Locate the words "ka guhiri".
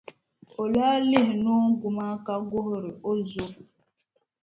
2.25-2.91